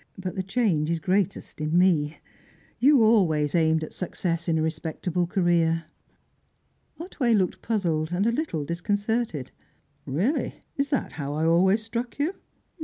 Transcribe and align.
But 0.17 0.33
the 0.33 0.41
change 0.41 0.89
is 0.89 0.99
greatest 0.99 1.61
in 1.61 1.77
me. 1.77 2.17
You 2.79 3.03
always 3.03 3.53
aimed 3.53 3.83
at 3.83 3.93
success 3.93 4.47
in 4.47 4.57
a 4.57 4.61
respectable 4.63 5.27
career." 5.27 5.85
Otway 6.99 7.35
looked 7.35 7.61
puzzled, 7.61 8.11
a 8.11 8.19
little 8.19 8.65
disconcerted. 8.65 9.51
"Really, 10.07 10.55
is 10.75 10.89
that 10.89 11.11
how 11.11 11.35
I 11.35 11.45
always 11.45 11.83
struck 11.83 12.17
you? 12.17 12.33